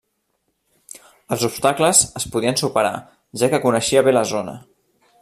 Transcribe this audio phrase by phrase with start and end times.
[1.35, 2.95] Els obstacles es podien superar,
[3.43, 4.61] ja que coneixia bé la zona.